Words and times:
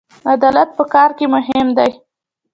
عدالت 0.33 0.69
په 0.77 0.83
کار 0.93 1.09
کې 1.17 1.25
مهم 1.35 1.67
دی 1.77 1.91